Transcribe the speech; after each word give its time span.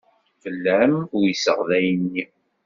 Fell-am 0.41 0.93
uyseɣ 1.17 1.59
dayen-nni. 1.69 2.25